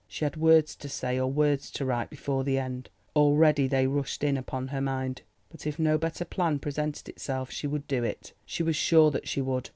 She 0.07 0.25
had 0.25 0.35
words 0.35 0.75
to 0.77 0.89
say—or 0.89 1.27
words 1.31 1.69
to 1.69 1.85
write—before 1.85 2.43
the 2.43 2.57
end. 2.57 2.89
Already 3.15 3.67
they 3.67 3.85
rushed 3.85 4.23
in 4.23 4.35
upon 4.35 4.69
her 4.69 4.81
mind! 4.81 5.21
But 5.51 5.67
if 5.67 5.77
no 5.77 5.99
better 5.99 6.25
plan 6.25 6.57
presented 6.57 7.07
itself 7.07 7.51
she 7.51 7.67
would 7.67 7.87
do 7.87 8.03
it, 8.03 8.33
she 8.43 8.63
was 8.63 8.75
sure 8.75 9.11
that 9.11 9.27
she 9.27 9.41
would. 9.41 9.69